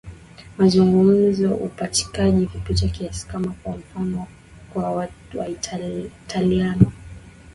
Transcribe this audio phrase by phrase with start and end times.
[0.57, 4.27] mazungumzo upachikaji kupita kiasi kama kwa mfano
[4.73, 6.91] kwa Waitaliano